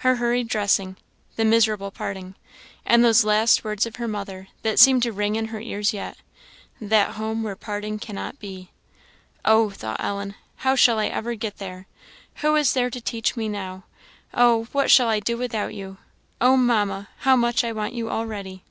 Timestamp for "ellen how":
10.04-10.76